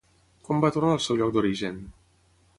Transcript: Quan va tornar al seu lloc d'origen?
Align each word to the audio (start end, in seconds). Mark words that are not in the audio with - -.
Quan 0.47 0.63
va 0.63 0.71
tornar 0.77 0.95
al 0.95 1.03
seu 1.09 1.21
lloc 1.21 1.37
d'origen? 1.37 1.81